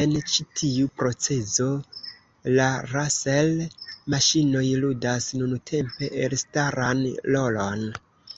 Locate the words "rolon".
7.38-7.88